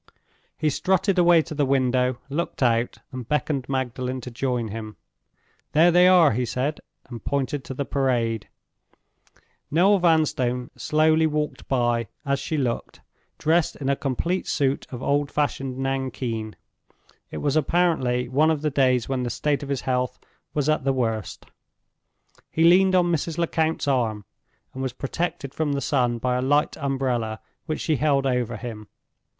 [0.57, 4.95] He strutted away to the window, looked out, and beckoned to Magdalen to join him.
[5.73, 8.49] "There they are!" he said, and pointed to the Parade.
[9.69, 13.01] Noel Vanstone slowly walked by, as she looked,
[13.37, 16.55] dressed in a complete suit of old fashioned nankeen.
[17.29, 20.17] It was apparently one of the days when the state of his health
[20.55, 21.45] was at the worst.
[22.49, 23.37] He leaned on Mrs.
[23.37, 24.25] Lecount's arm,
[24.73, 28.87] and was protected from the sun by a light umbrella which she held over him.